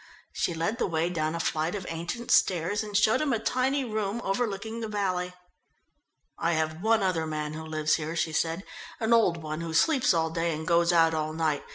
She 0.33 0.55
led 0.55 0.79
the 0.79 0.87
way 0.87 1.11
down 1.11 1.35
a 1.35 1.39
flight 1.39 1.75
of 1.75 1.85
ancient 1.87 2.31
stairs 2.31 2.81
and 2.81 2.97
showed 2.97 3.21
him 3.21 3.31
a 3.33 3.37
tiny 3.37 3.85
room 3.85 4.19
overlooking 4.23 4.79
the 4.79 4.87
valley. 4.87 5.31
"I 6.39 6.53
have 6.53 6.81
one 6.81 7.03
other 7.03 7.27
man 7.27 7.53
who 7.53 7.63
lives 7.63 7.97
here," 7.97 8.15
she 8.15 8.33
said. 8.33 8.63
"An 8.99 9.13
old 9.13 9.43
one, 9.43 9.61
who 9.61 9.75
sleeps 9.75 10.11
all 10.11 10.31
day 10.31 10.55
and 10.55 10.65
goes 10.65 10.91
out 10.91 11.13
all 11.13 11.33
night. 11.33 11.63